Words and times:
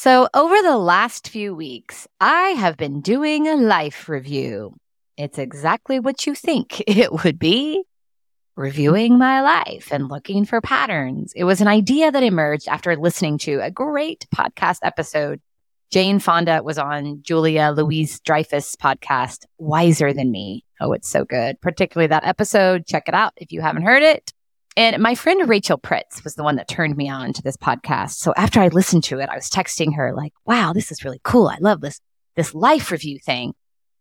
So, 0.00 0.28
over 0.32 0.54
the 0.62 0.78
last 0.78 1.28
few 1.28 1.56
weeks, 1.56 2.06
I 2.20 2.50
have 2.50 2.76
been 2.76 3.00
doing 3.00 3.48
a 3.48 3.56
life 3.56 4.08
review. 4.08 4.76
It's 5.16 5.38
exactly 5.38 5.98
what 5.98 6.24
you 6.24 6.36
think 6.36 6.80
it 6.86 7.12
would 7.12 7.36
be 7.36 7.82
reviewing 8.54 9.18
my 9.18 9.40
life 9.40 9.88
and 9.90 10.08
looking 10.08 10.44
for 10.44 10.60
patterns. 10.60 11.32
It 11.34 11.42
was 11.42 11.60
an 11.60 11.66
idea 11.66 12.12
that 12.12 12.22
emerged 12.22 12.68
after 12.68 12.94
listening 12.94 13.38
to 13.38 13.58
a 13.58 13.72
great 13.72 14.24
podcast 14.32 14.78
episode. 14.84 15.40
Jane 15.90 16.20
Fonda 16.20 16.62
was 16.62 16.78
on 16.78 17.20
Julia 17.22 17.74
Louis-Dreyfus 17.76 18.76
podcast, 18.76 19.46
Wiser 19.58 20.12
Than 20.12 20.30
Me. 20.30 20.64
Oh, 20.80 20.92
it's 20.92 21.08
so 21.08 21.24
good. 21.24 21.60
Particularly 21.60 22.06
that 22.06 22.24
episode. 22.24 22.86
Check 22.86 23.08
it 23.08 23.14
out 23.14 23.32
if 23.36 23.50
you 23.50 23.60
haven't 23.62 23.82
heard 23.82 24.04
it. 24.04 24.32
And 24.78 25.02
my 25.02 25.16
friend 25.16 25.48
Rachel 25.48 25.76
Pritz 25.76 26.22
was 26.22 26.36
the 26.36 26.44
one 26.44 26.54
that 26.54 26.68
turned 26.68 26.96
me 26.96 27.08
on 27.08 27.32
to 27.32 27.42
this 27.42 27.56
podcast. 27.56 28.12
So 28.12 28.32
after 28.36 28.60
I 28.60 28.68
listened 28.68 29.02
to 29.04 29.18
it, 29.18 29.28
I 29.28 29.34
was 29.34 29.50
texting 29.50 29.96
her 29.96 30.14
like, 30.14 30.32
wow, 30.44 30.72
this 30.72 30.92
is 30.92 31.02
really 31.02 31.20
cool. 31.24 31.48
I 31.48 31.56
love 31.60 31.80
this, 31.80 32.00
this 32.36 32.54
life 32.54 32.92
review 32.92 33.18
thing. 33.18 33.54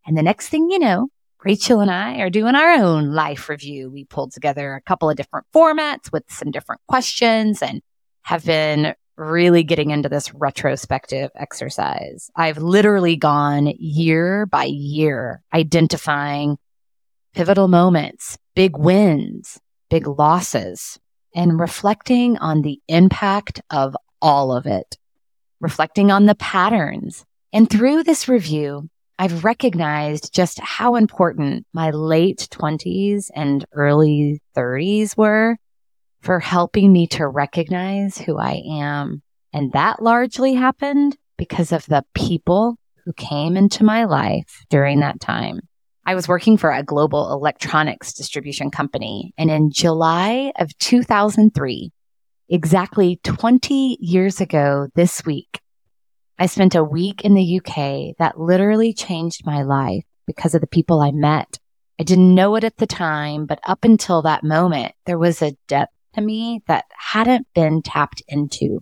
And 0.06 0.16
the 0.16 0.22
next 0.22 0.50
thing 0.50 0.70
you 0.70 0.78
know, 0.78 1.08
Rachel 1.44 1.80
and 1.80 1.90
I 1.90 2.20
are 2.20 2.30
doing 2.30 2.54
our 2.54 2.74
own 2.74 3.12
life 3.12 3.50
review. 3.50 3.90
We 3.90 4.06
pulled 4.06 4.34
together 4.34 4.76
a 4.76 4.82
couple 4.82 5.10
of 5.10 5.18
different 5.18 5.48
formats 5.52 6.12
with 6.12 6.26
some 6.30 6.52
different 6.52 6.82
questions 6.88 7.64
and 7.64 7.82
have 8.22 8.46
been 8.46 8.94
really 9.16 9.64
getting 9.64 9.90
into 9.90 10.10
this 10.10 10.32
retrospective 10.32 11.32
exercise. 11.34 12.30
I've 12.36 12.60
literally 12.60 13.16
gone 13.16 13.74
year 13.80 14.46
by 14.46 14.66
year 14.66 15.42
identifying 15.52 16.60
pivotal 17.34 17.68
moments, 17.68 18.38
big 18.54 18.78
wins, 18.78 19.60
big 19.90 20.08
losses, 20.08 21.00
and 21.36 21.60
reflecting 21.60 22.38
on 22.38 22.62
the 22.62 22.82
impact 22.88 23.62
of 23.70 23.96
all 24.22 24.52
of 24.52 24.66
it, 24.66 24.98
reflecting 25.60 26.12
on 26.12 26.26
the 26.26 26.36
patterns. 26.36 27.26
And 27.54 27.70
through 27.70 28.04
this 28.04 28.28
review, 28.28 28.90
I've 29.20 29.44
recognized 29.44 30.34
just 30.34 30.60
how 30.60 30.96
important 30.96 31.66
my 31.74 31.90
late 31.90 32.48
20s 32.52 33.32
and 33.34 33.66
early 33.72 34.42
30s 34.56 35.18
were 35.18 35.58
for 36.22 36.40
helping 36.40 36.92
me 36.92 37.08
to 37.08 37.28
recognize 37.28 38.18
who 38.18 38.38
I 38.38 38.62
am. 38.70 39.24
And 39.54 39.72
that 39.72 40.02
largely 40.02 40.54
happened 40.54 41.18
because 41.38 41.72
of 41.72 41.86
the 41.86 42.04
people 42.14 42.78
who 43.06 43.14
came 43.14 43.56
into 43.56 43.84
my 43.84 44.04
life 44.04 44.66
during 44.70 45.00
that 45.00 45.20
time. 45.20 45.62
I 46.08 46.16
was 46.16 46.30
working 46.30 46.56
for 46.56 46.72
a 46.72 46.84
global 46.84 47.34
electronics 47.34 48.14
distribution 48.14 48.72
company. 48.72 49.34
And 49.38 49.52
in 49.52 49.72
July 49.72 50.54
of 50.58 50.76
2003, 50.78 51.92
exactly 52.48 53.20
20 53.26 53.98
years 54.00 54.40
ago 54.40 54.88
this 54.96 55.26
week, 55.26 55.60
I 56.40 56.46
spent 56.46 56.76
a 56.76 56.84
week 56.84 57.26
in 57.26 57.34
the 57.34 57.60
UK 57.60 58.16
that 58.20 58.40
literally 58.40 58.94
changed 58.94 59.46
my 59.46 59.64
life 59.64 60.06
because 60.26 60.56
of 60.56 60.62
the 60.62 60.68
people 60.68 61.02
I 61.02 61.12
met. 61.12 61.60
I 62.00 62.04
didn't 62.04 62.34
know 62.34 62.56
it 62.56 62.64
at 62.64 62.78
the 62.78 62.88
time, 62.88 63.46
but 63.46 63.60
up 63.66 63.84
until 63.84 64.22
that 64.22 64.46
moment, 64.46 64.94
there 65.06 65.20
was 65.20 65.42
a 65.42 65.58
depth 65.68 65.92
to 66.14 66.22
me 66.22 66.64
that 66.68 66.86
hadn't 66.98 67.48
been 67.54 67.82
tapped 67.82 68.22
into. 68.30 68.82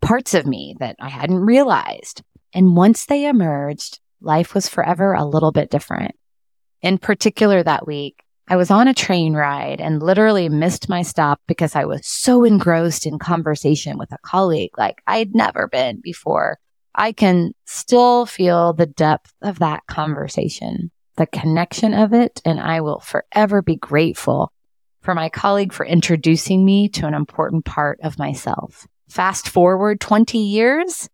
Parts 0.00 0.32
of 0.32 0.46
me 0.46 0.74
that 0.80 0.96
I 1.00 1.10
hadn't 1.10 1.36
realized. 1.36 2.22
And 2.54 2.76
once 2.76 3.04
they 3.04 3.26
emerged, 3.26 4.00
life 4.22 4.54
was 4.54 4.70
forever 4.70 5.12
a 5.12 5.26
little 5.26 5.52
bit 5.52 5.70
different. 5.70 6.14
In 6.86 6.98
particular, 6.98 7.64
that 7.64 7.84
week, 7.84 8.22
I 8.46 8.54
was 8.54 8.70
on 8.70 8.86
a 8.86 8.94
train 8.94 9.34
ride 9.34 9.80
and 9.80 10.00
literally 10.00 10.48
missed 10.48 10.88
my 10.88 11.02
stop 11.02 11.40
because 11.48 11.74
I 11.74 11.84
was 11.84 12.06
so 12.06 12.44
engrossed 12.44 13.06
in 13.06 13.18
conversation 13.18 13.98
with 13.98 14.12
a 14.12 14.18
colleague 14.22 14.70
like 14.78 15.02
I'd 15.04 15.34
never 15.34 15.66
been 15.66 16.00
before. 16.00 16.60
I 16.94 17.10
can 17.10 17.54
still 17.64 18.24
feel 18.24 18.72
the 18.72 18.86
depth 18.86 19.34
of 19.42 19.58
that 19.58 19.84
conversation, 19.88 20.92
the 21.16 21.26
connection 21.26 21.92
of 21.92 22.12
it, 22.12 22.40
and 22.44 22.60
I 22.60 22.82
will 22.82 23.00
forever 23.00 23.62
be 23.62 23.74
grateful 23.74 24.52
for 25.00 25.12
my 25.12 25.28
colleague 25.28 25.72
for 25.72 25.84
introducing 25.84 26.64
me 26.64 26.88
to 26.90 27.08
an 27.08 27.14
important 27.14 27.64
part 27.64 27.98
of 28.04 28.16
myself. 28.16 28.86
Fast 29.08 29.48
forward 29.48 30.00
20 30.00 30.38
years, 30.38 31.08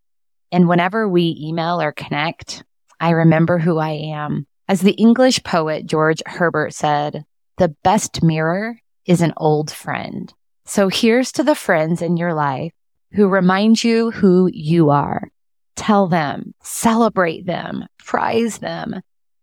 and 0.52 0.68
whenever 0.68 1.08
we 1.08 1.34
email 1.40 1.80
or 1.80 1.92
connect, 1.92 2.62
I 3.00 3.12
remember 3.12 3.56
who 3.56 3.78
I 3.78 4.12
am. 4.12 4.46
As 4.72 4.80
the 4.80 4.92
English 4.92 5.42
poet 5.42 5.84
George 5.84 6.22
Herbert 6.24 6.72
said, 6.72 7.26
the 7.58 7.76
best 7.84 8.22
mirror 8.22 8.78
is 9.04 9.20
an 9.20 9.34
old 9.36 9.70
friend. 9.70 10.32
So 10.64 10.88
here's 10.88 11.30
to 11.32 11.42
the 11.42 11.54
friends 11.54 12.00
in 12.00 12.16
your 12.16 12.32
life 12.32 12.72
who 13.12 13.28
remind 13.28 13.84
you 13.84 14.12
who 14.12 14.48
you 14.50 14.88
are. 14.88 15.28
Tell 15.76 16.08
them, 16.08 16.54
celebrate 16.62 17.44
them, 17.44 17.84
prize 17.98 18.60
them. 18.60 19.02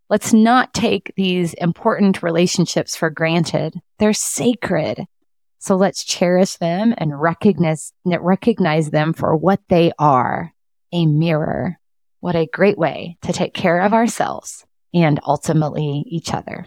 Let's 0.09 0.33
not 0.33 0.73
take 0.73 1.13
these 1.15 1.53
important 1.53 2.23
relationships 2.23 2.95
for 2.95 3.11
granted. 3.11 3.79
They're 3.99 4.13
sacred. 4.13 5.05
So 5.59 5.75
let's 5.75 6.03
cherish 6.03 6.55
them 6.55 6.95
and 6.97 7.21
recognize, 7.21 7.93
recognize 8.03 8.89
them 8.89 9.13
for 9.13 9.35
what 9.35 9.59
they 9.69 9.91
are, 9.99 10.55
a 10.91 11.05
mirror. 11.05 11.79
What 12.19 12.35
a 12.35 12.47
great 12.51 12.79
way 12.79 13.19
to 13.21 13.31
take 13.31 13.53
care 13.53 13.81
of 13.81 13.93
ourselves 13.93 14.65
and 14.93 15.19
ultimately 15.25 16.03
each 16.07 16.33
other. 16.33 16.65